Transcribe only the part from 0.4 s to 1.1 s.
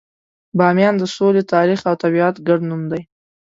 بامیان د